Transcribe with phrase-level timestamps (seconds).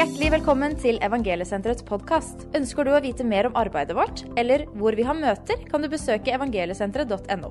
[0.00, 2.46] Hjertelig velkommen til Evangeliesenterets podkast.
[2.56, 5.90] Ønsker du å vite mer om arbeidet vårt, eller hvor vi har møter, kan du
[5.92, 7.50] besøke evangeliesenteret.no.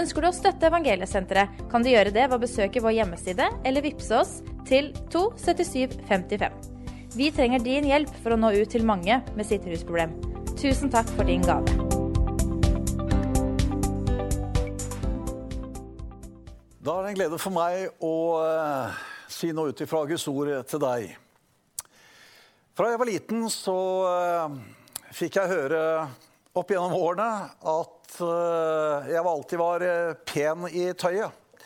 [0.00, 3.84] Ønsker du å støtte Evangeliesenteret, kan du gjøre det ved å besøke vår hjemmeside eller
[3.84, 4.32] vippse oss
[4.64, 6.56] til 27755.
[7.12, 10.16] Vi trenger din hjelp for å nå ut til mange med sitt rusproblem.
[10.56, 11.76] Tusen takk for din gave.
[16.80, 18.16] Da er det en glede for meg å
[18.48, 21.25] eh, si noe ut ifra Guds ord til deg.
[22.76, 24.56] Fra jeg var liten, så eh,
[25.16, 25.78] fikk jeg høre
[26.52, 31.62] opp gjennom årene at eh, jeg alltid var eh, pen i tøyet.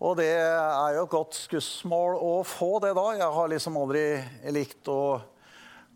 [0.00, 3.06] Og det er jo et godt skussmål å få det da.
[3.18, 4.06] Jeg har liksom aldri
[4.56, 5.20] likt å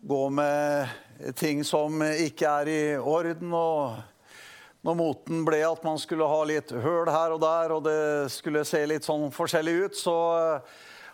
[0.05, 3.57] gå med ting som ikke er i orden.
[3.57, 8.01] og når moten ble at man skulle ha litt høl her og der, og det
[8.37, 10.19] skulle se litt sånn forskjellig ut, så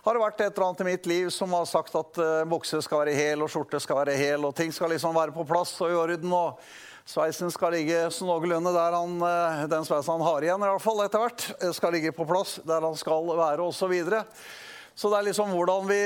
[0.02, 2.80] har det vært et eller annet i mitt liv som har sagt at uh, bukse
[2.82, 5.76] skal være hel, og skjorte skal være hel, og ting skal liksom være på plass
[5.84, 6.34] og i orden.
[6.34, 6.58] og
[7.06, 10.86] Sveisen skal ligge så noenlunde der han, uh, den sveisen han har igjen, i hvert
[10.86, 11.46] fall etter hvert,
[11.78, 13.94] skal ligge på plass der han skal være, osv.
[14.92, 16.02] Så, det er liksom hvordan vi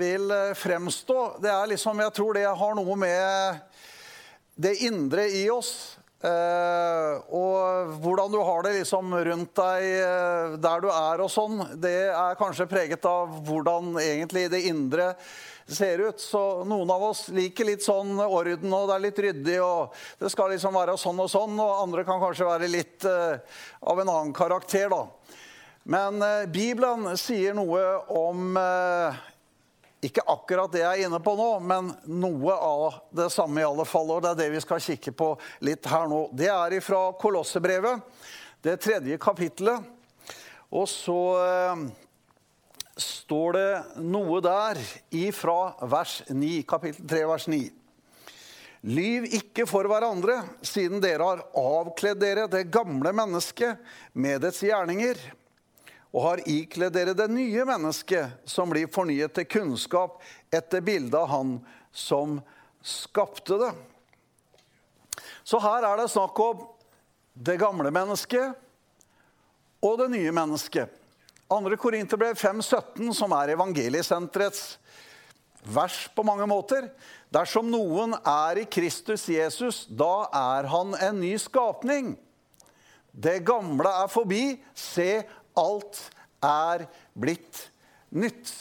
[0.00, 1.18] vil fremstå.
[1.42, 3.82] Det er liksom, Jeg tror det har noe med
[4.62, 10.86] det indre i oss og hvordan du har det liksom rundt deg uh, der du
[10.92, 15.08] er og sånn, det er kanskje preget av hvordan egentlig det indre
[15.66, 16.20] ser ut.
[16.22, 20.30] Så noen av oss liker litt sånn orden, og det er litt ryddig, og det
[20.30, 21.58] skal liksom være sånn og sånn.
[21.58, 23.42] Og andre kan kanskje være litt uh,
[23.82, 25.02] av en annen karakter, da.
[25.82, 26.22] Men
[26.54, 27.80] Bibelen sier noe
[28.14, 28.54] om
[30.02, 33.86] ikke akkurat det jeg er inne på nå, men noe av det samme i alle
[33.86, 34.10] fall.
[34.10, 36.24] Og det er det vi skal kikke på litt her nå.
[36.34, 38.02] Det er fra Kolossebrevet,
[38.66, 39.84] det tredje kapittelet.
[40.72, 41.84] Og så eh,
[42.98, 44.80] står det noe der
[45.14, 47.62] ifra vers 9, kapittel 3, vers 9.
[48.90, 53.78] Lyv ikke for hverandre, siden dere har avkledd dere det gamle mennesket
[54.18, 55.20] med dets gjerninger
[56.12, 60.20] og har ikledd dere det nye mennesket, som blir fornyet til kunnskap
[60.52, 61.54] etter bildet av Han
[61.92, 62.40] som
[62.84, 63.72] skapte det.
[65.44, 66.66] Så her er det snakk om
[67.32, 68.52] det gamle mennesket
[69.82, 70.90] og det nye mennesket.
[71.52, 71.76] 2.
[71.76, 74.78] Korinterbrev 5,17, som er evangeliesenterets
[75.62, 76.88] vers på mange måter.
[77.32, 82.14] Dersom noen er i Kristus Jesus, da er han en ny skapning.
[83.12, 84.56] Det gamle er forbi.
[84.72, 85.22] Se,
[85.58, 86.00] alt
[86.42, 87.66] er blitt
[88.10, 88.52] nytt.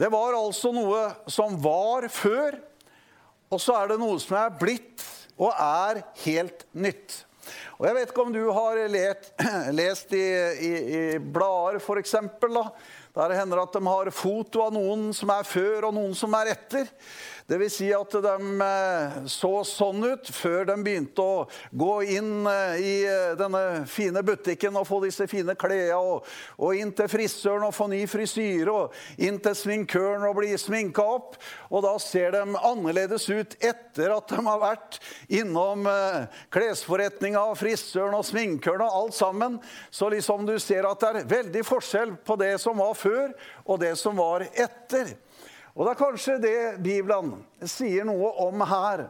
[0.00, 2.56] Det var altså noe som var før,
[3.50, 5.04] og så er det noe som er blitt
[5.40, 7.24] og er helt nytt.
[7.80, 9.30] Og Jeg vet ikke om du har let,
[9.80, 10.24] lest i,
[10.68, 12.14] i, i blader, f.eks.
[13.14, 16.34] Der hender det at de har foto av noen som er før, og noen som
[16.38, 16.86] er etter.
[17.50, 17.74] Dvs.
[17.74, 22.92] Si at de eh, så sånn ut før de begynte å gå inn eh, i
[23.10, 26.28] eh, denne fine butikken og få disse fine klærne, og,
[26.60, 31.02] og, inn til frisøren og få ny frisyre, og inn til sminkøren og bli sminka
[31.02, 31.40] opp.
[31.70, 35.00] Og da ser de annerledes ut etter at de har vært
[35.40, 35.86] innom
[36.54, 39.58] klesforretninga, frisøren og sminkøren og alt sammen.
[39.94, 43.32] Så liksom du ser at det er veldig forskjell på det som var før,
[43.64, 45.14] og det som var etter.
[45.74, 47.34] Og det er kanskje det Bibelen
[47.68, 49.06] sier noe om her.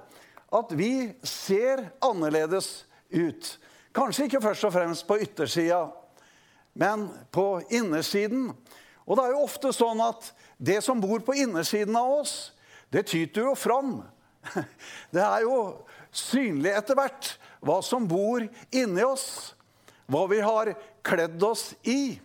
[0.50, 3.50] At vi ser annerledes ut.
[3.94, 5.88] Kanskje ikke først og fremst på yttersida,
[6.78, 8.50] men på innersiden.
[9.06, 12.34] Og det er jo ofte sånn at det som bor på innersiden av oss,
[12.90, 14.00] det tyter jo fram.
[15.14, 15.56] Det er jo
[16.10, 18.42] synlig etter hvert hva som bor
[18.72, 19.52] inni oss.
[20.10, 20.72] Hva vi har
[21.06, 22.18] kledd oss i.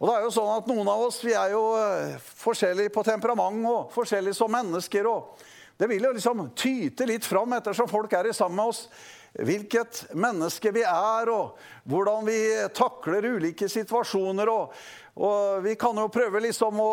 [0.00, 3.04] Og det er jo sånn at Noen av oss vi er jo eh, forskjellige på
[3.04, 5.06] temperament og forskjellige som mennesker.
[5.06, 5.36] og
[5.76, 8.86] Det vil jo liksom tyte litt fram ettersom folk er sammen med oss.
[9.30, 12.38] Hvilket menneske vi er, og hvordan vi
[12.74, 14.48] takler ulike situasjoner.
[14.50, 14.72] Og,
[15.20, 16.90] og vi kan jo prøve liksom å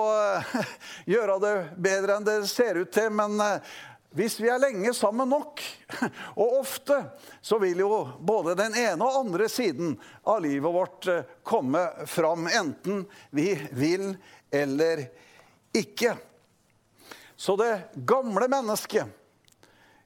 [1.15, 1.55] gjøre det
[1.87, 3.79] bedre enn det ser ut til, men eh,
[4.15, 5.61] hvis vi er lenge sammen nok,
[6.39, 7.01] og ofte,
[7.41, 12.47] så vil jo både den ene og andre siden av livet vårt eh, komme fram,
[12.47, 13.03] enten
[13.35, 14.13] vi vil
[14.51, 15.03] eller
[15.75, 16.15] ikke.
[17.35, 17.73] Så det
[18.07, 19.11] gamle mennesket,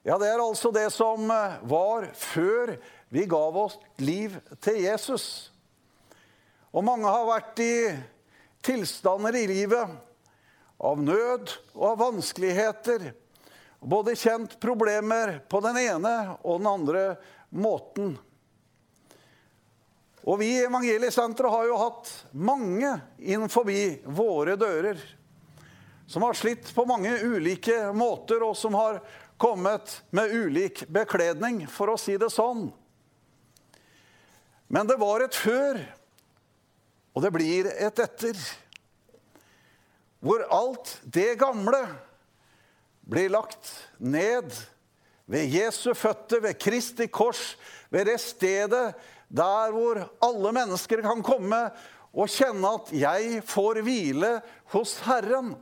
[0.02, 2.74] ja, det er altså det som eh, var før
[3.12, 4.34] vi gav oss liv
[4.64, 5.26] til Jesus.
[6.72, 7.74] Og mange har vært i
[8.64, 9.98] tilstander i livet
[10.82, 13.12] av nød og av vanskeligheter
[13.82, 16.12] både kjent problemer på den ene
[16.42, 17.06] og den andre
[17.50, 18.14] måten.
[20.22, 25.00] Og vi i Evangeliesenteret har jo hatt mange inn forbi våre dører.
[26.06, 28.98] som har slitt på mange ulike måter, og som har
[29.40, 32.66] kommet med ulik bekledning, for å si det sånn.
[34.68, 35.80] Men det var et før,
[37.14, 38.36] og det blir et etter.
[40.20, 41.80] Hvor alt det gamle
[43.08, 44.52] blir lagt ned
[45.26, 47.56] ved Jesu føtter, ved Kristi kors,
[47.90, 48.94] ved det stedet
[49.32, 51.60] der hvor alle mennesker kan komme
[52.12, 54.40] og kjenne at 'jeg får hvile
[54.72, 55.54] hos Herren'.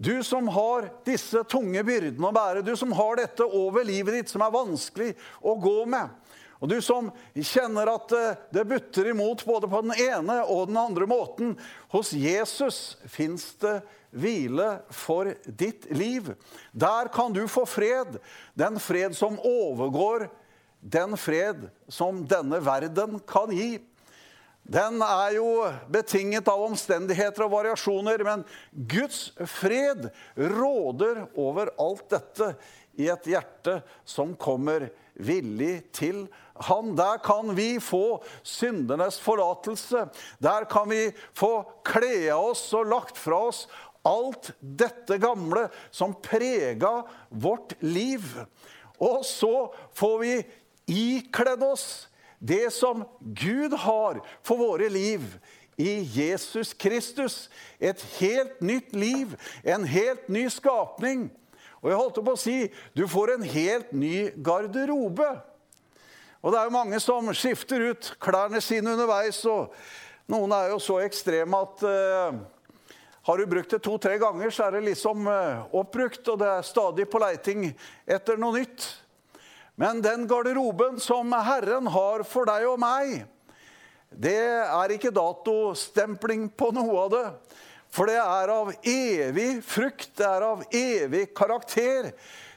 [0.00, 4.30] Du som har disse tunge byrdene å bære, du som har dette over livet ditt
[4.32, 6.08] som er vanskelig å gå med.
[6.60, 10.76] Og du som kjenner at eh, det butter imot både på den ene og den
[10.80, 11.54] andre måten.
[11.92, 13.78] Hos Jesus fins det
[14.10, 16.34] hvile for ditt liv.
[16.72, 18.18] Der kan du få fred.
[18.52, 20.28] Den fred som overgår
[20.80, 23.78] den fred som denne verden kan gi.
[24.70, 25.48] Den er jo
[25.90, 32.52] betinget av omstendigheter og variasjoner, men Guds fred råder over alt dette
[33.00, 34.90] i et hjerte som kommer
[35.20, 36.26] villig til
[36.68, 36.94] Han.
[36.98, 40.08] Der kan vi få syndenes forlatelse.
[40.38, 43.64] Der kan vi få kle av oss og lagt fra oss
[44.06, 48.24] alt dette gamle som prega vårt liv.
[49.00, 50.34] Og så får vi
[50.90, 51.86] ikledd oss
[52.40, 55.24] det som Gud har for våre liv
[55.80, 57.48] i Jesus Kristus.
[57.78, 61.28] Et helt nytt liv, en helt ny skapning.
[61.80, 62.56] Og jeg holdt på å si
[62.96, 65.30] du får en helt ny garderobe.
[66.40, 69.42] Og det er jo mange som skifter ut klærne sine underveis.
[69.44, 69.74] og
[70.30, 72.38] Noen er jo så ekstreme at uh,
[73.28, 76.64] har du brukt det to-tre ganger, så er det liksom uh, oppbrukt, og det er
[76.64, 77.68] stadig på leiting
[78.08, 78.88] etter noe nytt.
[79.80, 83.26] Men den garderoben som Herren har for deg og meg,
[84.10, 87.26] det er ikke datostempling på noe av det.
[87.92, 92.14] For det er av evig frukt, det er av evig karakter.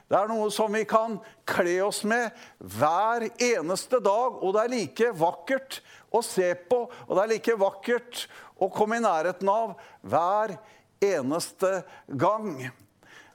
[0.08, 1.16] Det er noe som vi kan
[1.48, 5.82] kle oss med hver eneste dag, og det er like vakkert
[6.14, 8.26] å se på, og det er like vakkert
[8.62, 10.56] å komme i nærheten av hver
[11.04, 12.56] eneste gang.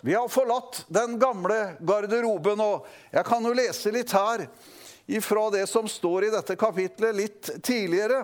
[0.00, 4.46] Vi har forlatt den gamle garderoben, og jeg kan jo lese litt her
[5.08, 8.22] ifra det som står i dette kapitlet litt tidligere.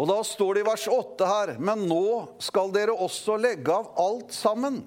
[0.00, 2.04] Og da står det i vers 8 her Men nå
[2.40, 4.78] skal dere også legge av alt sammen.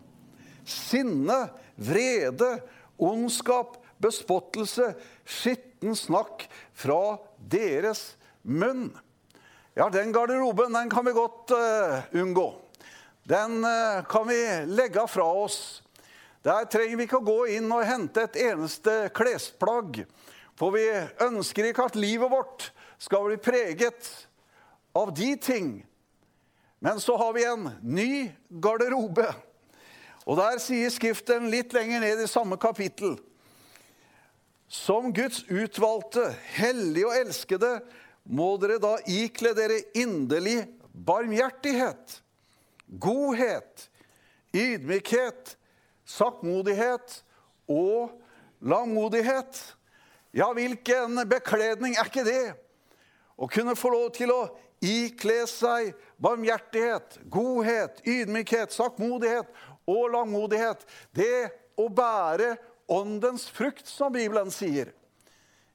[0.65, 2.55] Sinne, vrede,
[3.03, 4.93] ondskap, bespottelse,
[5.25, 8.91] skitten snakk fra deres munn.
[9.77, 12.51] Ja, den garderoben den kan vi godt uh, unngå
[13.23, 15.83] den uh, kan vi legge fra oss.
[16.43, 20.03] Der trenger vi ikke å gå inn og hente et eneste klesplagg.
[20.59, 20.83] For vi
[21.23, 22.67] ønsker ikke at livet vårt
[23.01, 24.09] skal bli preget
[24.95, 25.71] av de ting.
[26.83, 28.11] Men så har vi en ny
[28.49, 29.29] garderobe.
[30.23, 33.17] Og der sier Skriften litt lenger ned i samme kapittel
[34.71, 37.75] Som Guds utvalgte, hellige og elskede,
[38.23, 42.23] må dere da ikle dere inderlig barmhjertighet
[42.99, 43.89] godhet,
[44.53, 45.55] ydmykhet,
[46.05, 47.23] saktmodighet
[47.67, 48.11] og
[48.61, 49.75] langmodighet.
[50.33, 52.53] Ja, hvilken bekledning er ikke det?
[53.37, 54.41] Å kunne få lov til å
[54.83, 59.49] ikle seg barmhjertighet, godhet, ydmykhet, saktmodighet
[59.89, 60.83] og langmodighet.
[61.11, 61.49] Det
[61.79, 62.55] å bære
[62.91, 64.91] åndens frukt, som Bibelen sier.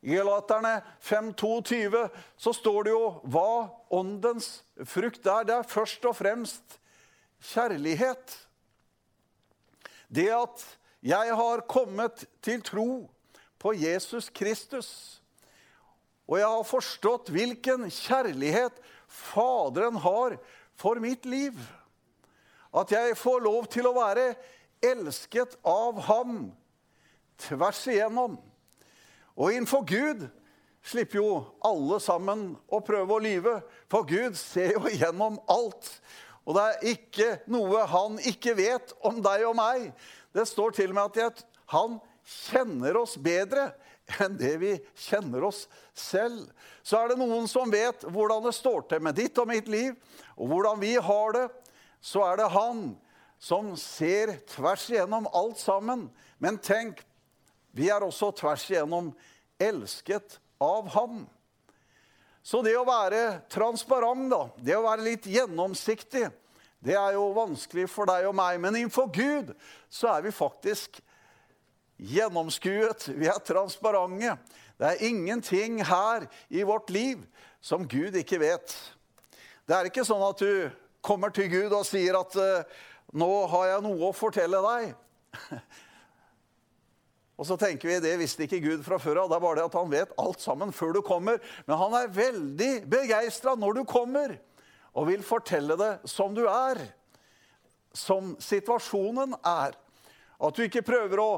[0.00, 2.04] I Galaterne 5.22
[2.38, 5.46] så står det jo hva åndens frukt er.
[5.48, 6.78] Det er først og fremst
[7.50, 8.36] kjærlighet.
[10.08, 10.64] Det at
[11.04, 12.90] jeg har kommet til tro
[13.58, 14.88] på Jesus Kristus,
[16.28, 18.76] og jeg har forstått hvilken kjærlighet
[19.08, 20.34] Faderen har
[20.76, 21.56] for mitt liv.
[22.72, 24.32] At jeg får lov til å være
[24.84, 26.50] elsket av ham
[27.40, 28.36] tvers igjennom.
[29.38, 30.26] Og innenfor Gud
[30.84, 31.32] slipper jo
[31.64, 33.58] alle sammen å prøve å lyve,
[33.90, 35.90] for Gud ser jo igjennom alt.
[36.48, 39.90] Og det er ikke noe han ikke vet om deg og meg.
[40.32, 41.44] Det står til og med at
[41.74, 41.98] han
[42.28, 43.70] kjenner oss bedre
[44.24, 46.46] enn det vi kjenner oss selv.
[46.82, 49.92] Så er det noen som vet hvordan det står til med ditt og mitt liv,
[50.40, 51.46] og hvordan vi har det.
[52.00, 52.90] Så er det han
[53.38, 56.08] som ser tvers igjennom alt sammen.
[56.42, 57.00] Men tenk,
[57.74, 59.12] vi er også tvers igjennom
[59.58, 61.24] elsket av ham.
[62.42, 66.28] Så det å være transparent, da, det å være litt gjennomsiktig,
[66.78, 68.60] det er jo vanskelig for deg og meg.
[68.62, 69.52] Men innenfor Gud
[69.90, 71.00] så er vi faktisk
[71.98, 73.10] gjennomskuet.
[73.18, 74.36] Vi er transparente.
[74.78, 77.24] Det er ingenting her i vårt liv
[77.60, 78.74] som Gud ikke vet.
[79.66, 80.70] Det er ikke sånn at du
[81.04, 82.80] kommer til Gud og sier at uh,
[83.16, 84.90] nå har jeg noe å fortelle deg.
[87.38, 89.30] Og så tenker vi, Det visste ikke Gud fra før av.
[89.30, 91.38] Det er det at han vet alt sammen før du kommer.
[91.68, 94.34] Men han er veldig begeistra når du kommer,
[94.90, 96.82] og vil fortelle det som du er.
[97.94, 99.78] Som situasjonen er.
[100.38, 101.30] At du ikke prøver å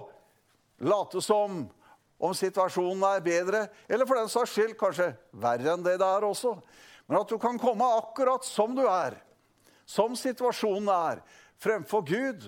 [0.89, 1.67] late som
[2.21, 5.07] om situasjonen er bedre, eller for den saks skyld kanskje
[5.41, 6.53] verre enn det det er også.
[7.09, 9.17] Men at du kan komme akkurat som du er,
[9.91, 11.23] som situasjonen er,
[11.59, 12.47] fremfor Gud,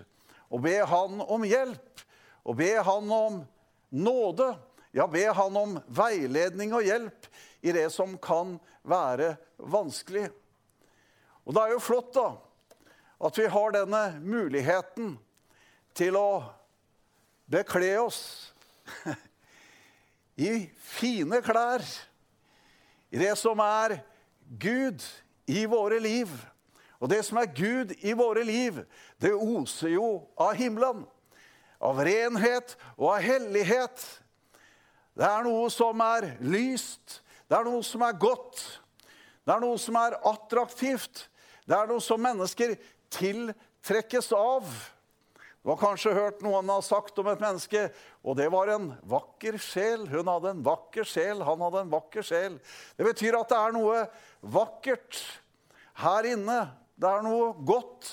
[0.52, 2.04] og be Han om hjelp
[2.46, 3.40] og be Han om
[3.90, 4.52] nåde.
[4.92, 7.26] Ja, be Han om veiledning og hjelp
[7.64, 10.28] i det som kan være vanskelig.
[11.42, 12.28] Og det er jo flott, da,
[13.22, 15.16] at vi har denne muligheten
[15.96, 16.44] til å
[17.50, 18.22] bekle oss
[20.48, 21.82] i fine klær,
[23.12, 23.98] i det som er
[24.62, 25.02] Gud
[25.50, 26.30] i våre liv.
[27.02, 28.78] Og det som er Gud i våre liv,
[29.18, 30.06] det oser jo
[30.38, 31.02] av himmelen
[31.82, 34.04] av renhet og av hellighet.
[35.18, 37.18] Det er noe som er lyst,
[37.50, 38.62] det er noe som er godt,
[39.42, 41.26] det er noe som er attraktivt.
[41.66, 42.76] Det er noe som mennesker
[43.12, 44.66] tiltrekkes av.
[45.62, 47.84] Du har kanskje hørt noen ha sagt om et menneske,
[48.22, 50.08] og det var en vakker sjel.
[50.10, 52.58] Hun hadde en vakker sjel, han hadde en vakker sjel.
[52.98, 54.04] Det betyr at det er noe
[54.54, 55.20] vakkert
[56.02, 56.60] her inne.
[57.02, 58.08] Det er noe godt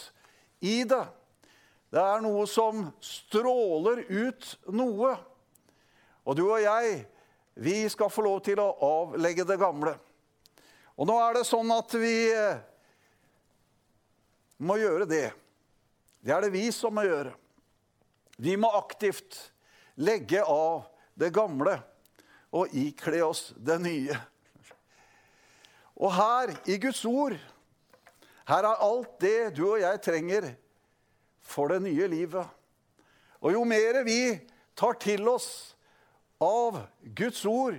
[0.65, 1.03] i det.
[1.93, 5.11] Det er noe som stråler ut noe.
[6.25, 7.03] Og du og jeg,
[7.53, 9.93] vi skal få lov til å avlegge det gamle.
[10.97, 12.57] Og nå er det sånn at vi eh,
[14.65, 15.27] må gjøre det.
[16.25, 17.35] Det er det vi som må gjøre.
[18.41, 19.37] Vi må aktivt
[20.01, 21.77] legge av det gamle
[22.55, 24.17] og ikle oss det nye.
[25.99, 27.37] Og her i Guds ord,
[28.49, 30.47] her er alt det du og jeg trenger
[31.45, 32.45] for det nye livet.
[33.39, 34.39] Og jo mer vi
[34.77, 35.75] tar til oss
[36.41, 36.79] av
[37.15, 37.77] Guds ord,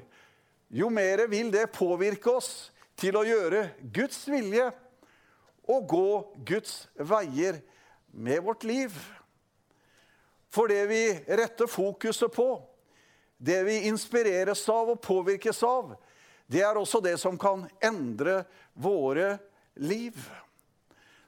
[0.71, 4.69] jo mer vil det påvirke oss til å gjøre Guds vilje
[5.71, 6.11] og gå
[6.47, 7.61] Guds veier
[8.13, 8.95] med vårt liv.
[10.51, 12.49] For det vi retter fokuset på,
[13.39, 15.95] det vi inspireres av og påvirkes av,
[16.51, 18.43] det er også det som kan endre
[18.75, 19.37] våre
[19.79, 20.19] liv.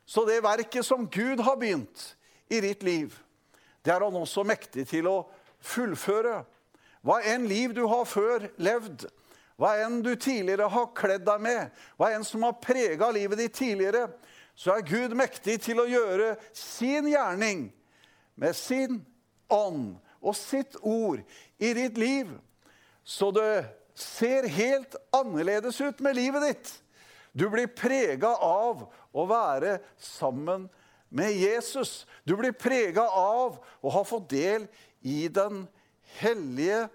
[0.07, 2.17] Så det verket som Gud har begynt,
[2.53, 3.15] i ditt liv,
[3.83, 5.17] det er han også mektig til å
[5.65, 6.43] fullføre.
[7.03, 9.07] Hva enn liv du har før levd,
[9.57, 13.57] hva enn du tidligere har kledd deg med, hva enn som har prega livet ditt
[13.57, 14.09] tidligere,
[14.55, 17.71] så er Gud mektig til å gjøre sin gjerning
[18.37, 19.01] med sin
[19.53, 21.23] ånd og sitt ord
[21.59, 22.31] i ditt liv,
[23.03, 23.65] så det
[23.99, 26.71] ser helt annerledes ut med livet ditt.
[27.33, 30.69] Du blir prega av å være sammen
[31.13, 32.07] med Jesus.
[32.25, 34.67] Du blir prega av å ha fått del
[35.05, 35.67] i Den
[36.21, 36.87] hellige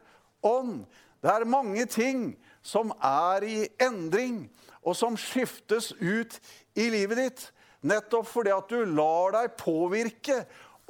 [0.45, 0.85] ånd.
[1.21, 2.31] Det er mange ting
[2.65, 4.45] som er i endring,
[4.83, 6.37] og som skiftes ut
[6.77, 7.45] i livet ditt.
[7.87, 10.41] Nettopp fordi at du lar deg påvirke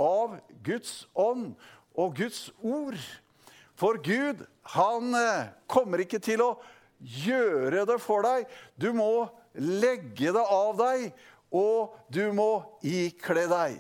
[0.02, 1.56] av Guds ånd
[1.98, 2.98] og Guds ord.
[3.78, 4.42] For Gud,
[4.74, 6.52] han eh, kommer ikke til å
[6.98, 8.48] gjøre det for deg.
[8.78, 9.28] Du må
[9.58, 11.10] legge det av deg
[11.56, 12.52] og du må
[12.86, 13.78] ikle deg.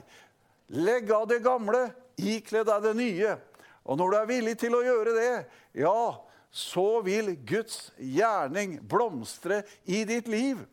[0.75, 1.87] Legg av det gamle,
[2.19, 3.35] ikle deg det nye.
[3.87, 5.33] Og når du er villig til å gjøre det,
[5.79, 5.99] ja,
[6.51, 10.63] så vil Guds gjerning blomstre i ditt liv.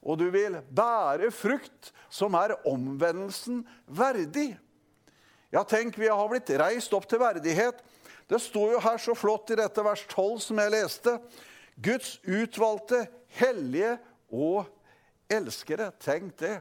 [0.00, 4.54] Og du vil bære frukt som er omvendelsen verdig.
[5.50, 7.82] Ja, tenk, vi har blitt reist opp til verdighet.
[8.30, 11.16] Det står jo her så flott i dette vers 12 som jeg leste.
[11.80, 13.02] Guds utvalgte,
[13.40, 13.96] hellige
[14.30, 14.66] og
[15.30, 16.56] elskere, tenk det.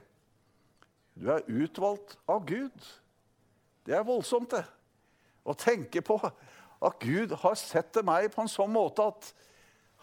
[1.20, 2.86] Du er utvalgt av Gud.
[3.86, 4.66] Det er voldsomt, det.
[5.44, 9.32] Å tenke på at Gud har sett til meg på en sånn måte at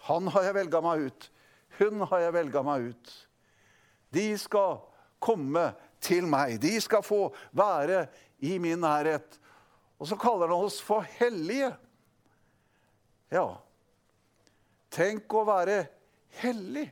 [0.08, 1.28] han har jeg velga meg ut.
[1.78, 3.14] Hun har jeg velga meg ut.
[4.14, 4.80] De skal
[5.22, 5.70] komme
[6.02, 6.58] til meg.
[6.62, 8.06] De skal få være
[8.44, 9.38] i min nærhet.
[9.96, 11.72] Og så kaller han oss for hellige.
[13.32, 13.48] Ja,
[14.92, 15.80] tenk å være
[16.42, 16.86] hellig.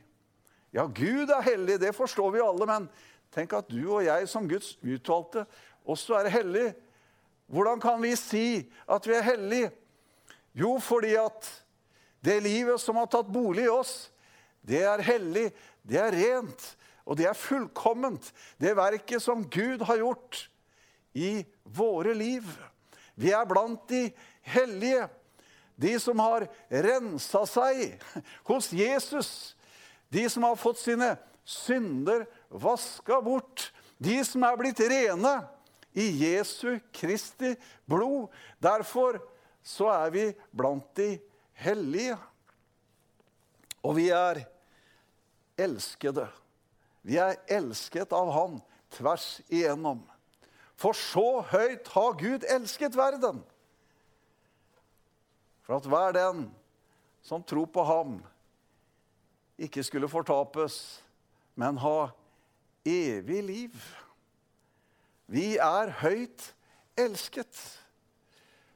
[0.75, 2.89] Ja, Gud er hellig, det forstår vi alle, men
[3.31, 5.45] tenk at du og jeg som Guds utvalgte
[5.87, 6.73] også er hellige.
[7.47, 8.47] Hvordan kan vi si
[8.91, 9.69] at vi er hellige?
[10.51, 11.47] Jo, fordi at
[12.25, 14.09] det livet som har tatt bolig i oss,
[14.65, 15.47] det er hellig,
[15.87, 16.67] det er rent,
[17.05, 18.31] og det er fullkomment.
[18.59, 20.45] Det verket som Gud har gjort
[21.15, 22.43] i våre liv.
[23.15, 24.09] Vi er blant de
[24.43, 25.07] hellige,
[25.79, 28.01] de som har rensa seg
[28.49, 29.54] hos Jesus
[30.09, 33.71] de som har fått sine synder vaska bort.
[33.97, 35.35] De som er blitt rene
[35.95, 37.53] i Jesu Kristi
[37.87, 38.29] blod.
[38.59, 39.19] Derfor
[39.65, 41.15] så er vi blant de
[41.57, 42.17] hellige.
[43.85, 44.43] Og vi er
[45.57, 46.27] elskede.
[47.05, 48.59] Vi er elsket av Han
[48.95, 50.03] tvers igjennom.
[50.75, 53.39] For så høyt har Gud elsket verden.
[55.65, 56.47] For at hver den
[57.25, 58.17] som tror på ham,
[59.59, 61.03] ikke skulle fortapes,
[61.55, 62.09] men ha
[62.85, 63.75] evig liv.
[65.31, 66.51] Vi er høyt
[66.99, 67.59] elsket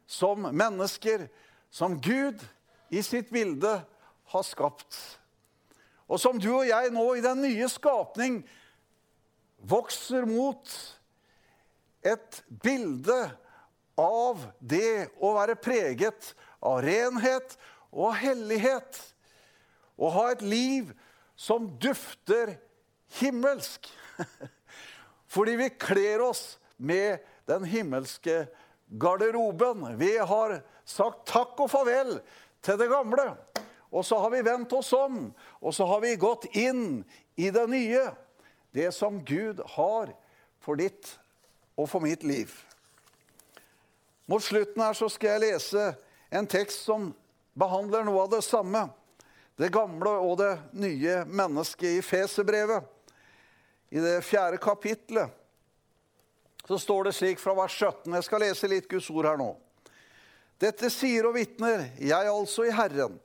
[0.09, 1.27] som mennesker
[1.69, 2.41] som Gud
[2.89, 3.75] i sitt bilde
[4.31, 4.97] har skapt.
[6.09, 8.41] Og som du og jeg nå i den nye skapning
[9.69, 10.73] vokser mot
[12.01, 13.19] et bilde
[13.99, 16.33] av det å være preget
[16.65, 17.55] av renhet
[17.91, 18.97] og hellighet.
[19.99, 20.93] Å ha et liv
[21.35, 22.55] som dufter
[23.19, 23.89] himmelsk.
[25.33, 28.45] Fordi vi kler oss med den himmelske
[28.89, 29.85] garderoben.
[29.99, 32.17] Vi har sagt takk og farvel
[32.65, 33.33] til det gamle.
[33.91, 37.01] Og så har vi vendt oss om, og så har vi gått inn
[37.35, 38.03] i det nye.
[38.71, 40.11] Det som Gud har
[40.61, 41.15] for ditt
[41.79, 42.51] og for mitt liv.
[44.29, 45.87] Mot slutten her så skal jeg lese
[46.29, 47.09] en tekst som
[47.57, 48.85] behandler noe av det samme.
[49.59, 52.85] Det gamle og det nye mennesket i Feserbrevet.
[53.91, 55.33] I det fjerde kapitlet
[56.67, 58.13] så står det slik fra vers 17.
[58.13, 59.49] Jeg skal lese litt Guds ord her nå.
[60.63, 63.17] Dette sier og vitner jeg altså i Herren,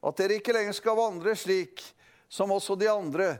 [0.00, 1.84] at dere ikke lenger skal vandre slik
[2.32, 3.34] som også de andre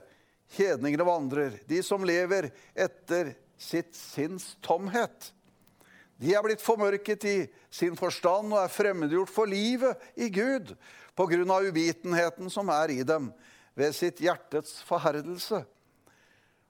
[0.59, 5.32] hedningene vandrer, de som lever etter sitt sinns tomhet.
[6.23, 7.37] De er blitt formørket i
[7.73, 10.71] sin forstand og er fremmedgjort for livet i Gud
[11.19, 13.33] på grunn av uvitenheten som er i dem
[13.75, 15.64] ved sitt hjertets forherdelse.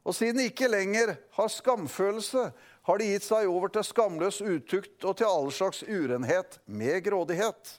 [0.03, 2.49] Og siden de ikke lenger har skamfølelse,
[2.83, 7.77] har de gitt seg over til skamløs utukt og til all slags urenhet med grådighet.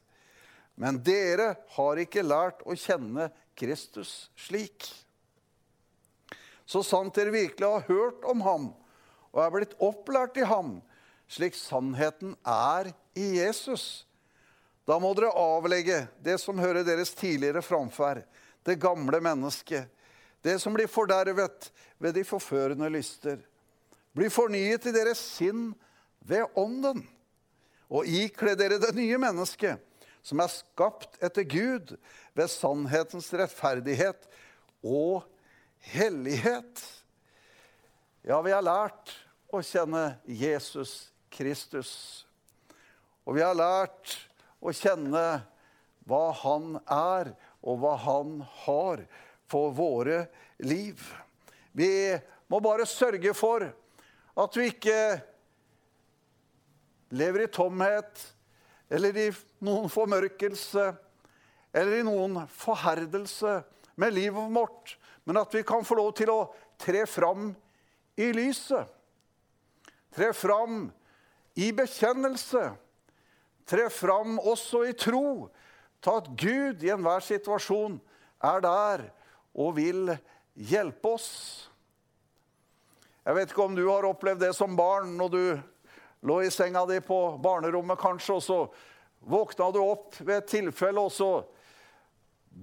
[0.80, 4.86] Men dere har ikke lært å kjenne Kristus slik.
[6.70, 8.72] Så sant dere virkelig har hørt om ham
[9.34, 10.78] og er blitt opplært i ham,
[11.34, 14.06] slik sannheten er i Jesus,
[14.86, 18.24] da må dere avlegge det som hører deres tidligere framferd,
[18.64, 19.88] det gamle mennesket,
[20.44, 23.40] det som blir fordervet ved de forførende lyster.
[24.14, 25.72] Bli fornyet i deres sinn
[26.24, 27.02] ved ånden,
[27.90, 29.80] og ikle dere det nye mennesket,
[30.24, 31.96] som er skapt etter Gud
[32.36, 34.28] ved sannhetens rettferdighet
[34.84, 35.24] og
[35.94, 36.84] hellighet.
[38.24, 39.12] Ja, vi har lært
[39.52, 41.94] å kjenne Jesus Kristus.
[43.26, 44.18] Og vi har lært
[44.64, 45.26] å kjenne
[46.08, 49.04] hva han er, og hva han har
[49.50, 50.26] for våre
[50.64, 51.00] liv.
[51.72, 51.90] Vi
[52.52, 53.66] må bare sørge for
[54.34, 55.00] at vi ikke
[57.14, 58.24] lever i tomhet
[58.94, 59.30] eller i
[59.64, 60.90] noen formørkelse
[61.74, 63.62] eller i noen forherdelse
[64.02, 66.42] med livet vårt, men at vi kan få lov til å
[66.82, 67.52] tre fram
[68.20, 68.90] i lyset.
[70.14, 70.86] Tre fram
[71.56, 72.72] i bekjennelse.
[73.66, 75.50] Tre fram også i tro
[76.04, 78.00] til at Gud i enhver situasjon
[78.44, 79.06] er der
[79.54, 80.16] og vil
[80.54, 81.30] hjelpe oss.
[83.24, 85.44] Jeg vet ikke om du har opplevd det som barn når du
[86.28, 88.60] lå i senga di på barnerommet, kanskje, og så
[89.28, 91.32] våkna du opp ved et tilfelle, og så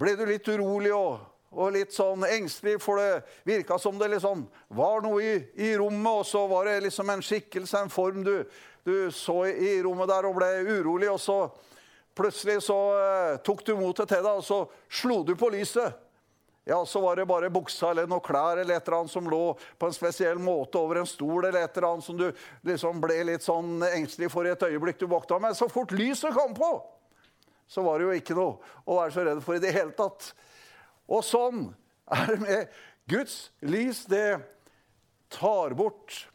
[0.00, 4.46] ble du litt urolig og, og litt sånn engstelig, for det virka som det liksom
[4.76, 8.34] var noe i, i, rommet, og så var det liksom en skikkelse, en form du,
[8.84, 11.40] du så i rommet der og ble urolig, og så
[12.16, 14.64] plutselig så uh, tok du motet til deg, og så
[15.00, 15.98] slo du på lyset.
[16.68, 19.42] Ja, så var det bare buksa eller noen klær eller et eller annet som lå
[19.80, 22.26] på en spesiell måte over en stol, eller et eller annet som du
[22.68, 26.36] liksom ble litt sånn engstelig for i et øyeblikk du våkna Men Så fort lyset
[26.36, 26.70] kom på,
[27.66, 30.30] så var det jo ikke noe å være så redd for i det hele tatt.
[31.10, 31.70] Og sånn
[32.12, 34.04] er det med Guds lys.
[34.06, 34.38] Det
[35.32, 36.26] tar bort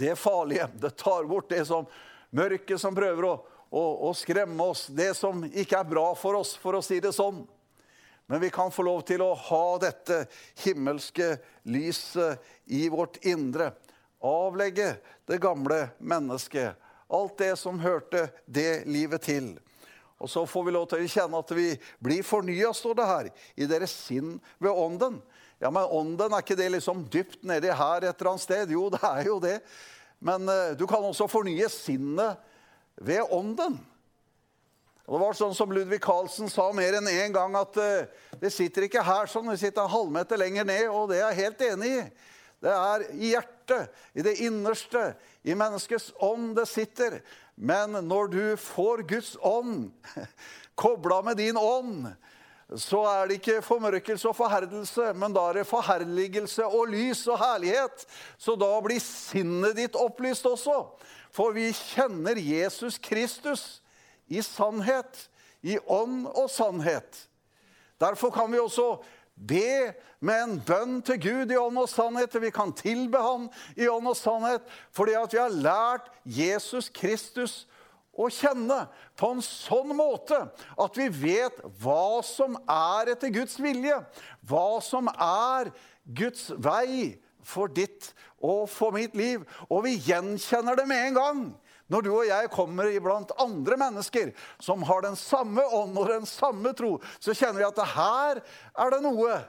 [0.00, 0.68] det farlige.
[0.80, 1.86] Det tar bort det som
[2.30, 3.34] mørket som prøver å,
[3.70, 4.86] å, å skremme oss.
[4.88, 7.42] Det som ikke er bra for oss, for å si det sånn.
[8.30, 10.22] Men vi kan få lov til å ha dette
[10.62, 11.32] himmelske
[11.66, 12.38] lyset
[12.70, 13.72] i vårt indre.
[14.22, 14.92] Avlegge
[15.26, 16.78] det gamle mennesket.
[17.10, 19.56] Alt det som hørte det livet til.
[20.20, 23.30] Og så får vi lov til å kjenne at vi blir fornya, står det her,
[23.56, 25.18] i deres sinn ved ånden.
[25.60, 28.70] Ja, men ånden, er ikke det liksom dypt nedi her et eller annet sted?
[28.72, 29.58] Jo, det er jo det.
[30.24, 32.40] Men uh, du kan også fornye sinnet
[32.96, 33.76] ved ånden.
[35.04, 38.32] Og det var sånn som Ludvig Carlsen sa mer enn én en gang, at uh,
[38.40, 40.86] det sitter ikke her sånn, det sitter en halvmeter lenger ned.
[40.88, 42.00] Og det er jeg helt enig i.
[42.60, 45.10] Det er i hjertet i det innerste,
[45.44, 47.20] i menneskets ånd det sitter.
[47.60, 49.90] Men når du får Guds ånd
[50.80, 52.08] kobla med din ånd,
[52.78, 57.40] så er det ikke formørkelse og forherdelse, men da er det forherligelse og lys og
[57.40, 58.04] herlighet.
[58.38, 60.84] Så da blir sinnet ditt opplyst også.
[61.34, 63.82] For vi kjenner Jesus Kristus
[64.30, 65.26] i sannhet,
[65.62, 67.26] i ånd og sannhet.
[68.00, 69.00] Derfor kan vi også
[69.34, 72.38] be med en bønn til Gud i ånd og sannhet.
[72.40, 74.64] Vi kan tilbe Han i ånd og sannhet
[74.96, 77.66] fordi at vi har lært Jesus Kristus
[78.18, 78.82] å kjenne
[79.18, 80.38] på en sånn måte
[80.80, 83.96] at vi vet hva som er etter Guds vilje.
[84.46, 85.70] Hva som er
[86.04, 88.10] Guds vei for ditt
[88.42, 89.44] og for mitt liv.
[89.70, 91.42] Og vi gjenkjenner det med en gang.
[91.90, 94.30] Når du og jeg kommer iblant andre mennesker
[94.62, 98.42] som har den samme ånd og den samme tro, så kjenner vi at her
[98.78, 99.40] er det noe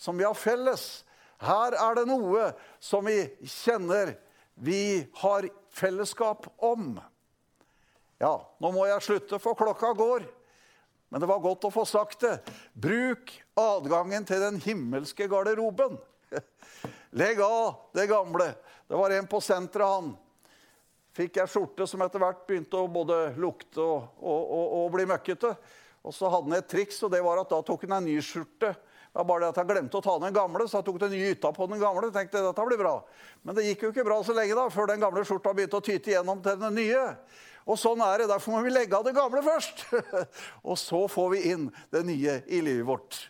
[0.00, 1.04] som vi har felles.
[1.40, 4.14] Her er det noe som vi kjenner
[4.60, 6.94] vi har fellesskap om.
[8.20, 10.26] Ja, nå må jeg slutte, for klokka går.
[11.10, 12.36] Men det var godt å få sagt det.
[12.76, 15.96] Bruk adgangen til den himmelske garderoben.
[17.20, 18.52] Legg av det gamle.
[18.86, 20.12] Det var en på senteret, han.
[21.16, 25.08] Fikk jeg skjorte som etter hvert begynte å både lukte og, og, og, og bli
[25.10, 25.50] møkkete.
[26.06, 28.20] Og så hadde han et triks, og det var at da tok han en ny
[28.22, 28.70] skjorte.
[29.10, 31.16] Det var bare det at jeg glemte å ta den gamle, så jeg tok den
[31.16, 32.12] nye yta på den gamle.
[32.14, 32.94] tenkte dette blir bra.
[33.42, 35.84] Men det gikk jo ikke bra så lenge da, før den gamle skjorta begynte å
[35.88, 37.06] tyte igjennom til den nye.
[37.70, 38.30] Og sånn er det.
[38.32, 39.84] Derfor må vi legge av det gamle først.
[40.68, 43.20] og så får vi inn det nye i livet vårt.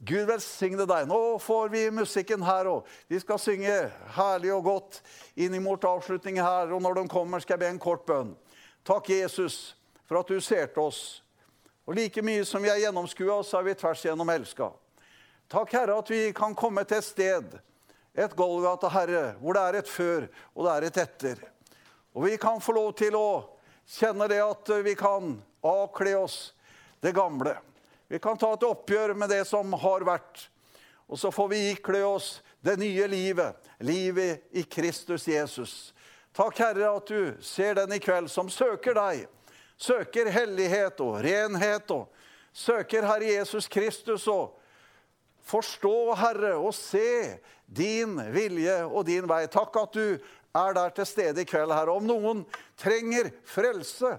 [0.00, 1.08] Gud velsigne deg.
[1.10, 2.86] Nå får vi musikken her òg.
[3.10, 3.74] Vi skal synge
[4.16, 5.00] herlig og godt
[5.36, 6.72] inn mot avslutningen her.
[6.72, 8.32] Og når de kommer, skal jeg be en kort bønn.
[8.88, 9.74] Takk, Jesus,
[10.08, 11.02] for at du ser til oss.
[11.84, 14.70] Og like mye som vi er gjennomskua, så er vi tvers igjennom elska.
[15.50, 17.56] Takk, Herre, at vi kan komme til et sted,
[18.14, 21.42] et Golgata, Herre, hvor det er et før og det er et etter.
[22.12, 23.30] Og vi kan få lov til å
[23.86, 26.38] kjenne det at vi kan avkle oss
[27.00, 27.56] det gamle.
[28.10, 30.48] Vi kan ta et oppgjør med det som har vært.
[31.10, 35.94] Og så får vi ikle oss det nye livet, livet i Kristus Jesus.
[36.34, 39.24] Takk, Herre, at du ser den i kveld som søker deg.
[39.80, 42.10] Søker hellighet og renhet og
[42.52, 44.58] søker Herre Jesus Kristus og
[45.50, 49.44] forstå, Herre, og se din vilje og din vei.
[49.50, 50.18] Takk at du
[50.56, 51.94] er der til stede i kveld, Herre.
[51.94, 52.42] Om noen
[52.78, 54.16] trenger frelse,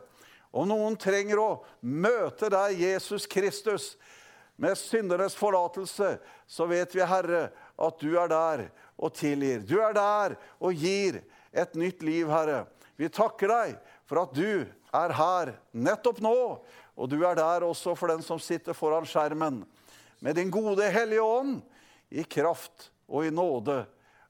[0.52, 1.50] om noen trenger å
[1.82, 3.96] møte deg, Jesus Kristus,
[4.62, 6.16] med syndernes forlatelse,
[6.46, 7.48] så vet vi, Herre,
[7.82, 8.68] at du er der
[9.02, 9.64] og tilgir.
[9.66, 12.66] Du er der og gir et nytt liv, Herre.
[13.00, 16.38] Vi takker deg for at du er her nettopp nå,
[16.94, 19.64] og du er der også for den som sitter foran skjermen.
[20.22, 21.62] Med din gode Hellige Ånd,
[22.12, 23.86] i kraft og i nåde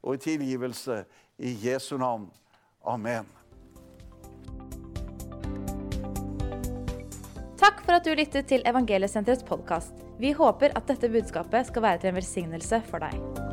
[0.06, 1.02] og i tilgivelse
[1.42, 2.30] i Jesu navn.
[2.86, 3.26] Amen.
[7.62, 9.94] Takk for at du lyttet til Evangeliesenterets podkast.
[10.22, 13.51] Vi håper at dette budskapet skal være til en velsignelse for deg.